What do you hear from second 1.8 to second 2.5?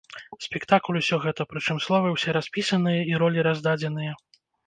словы ўсе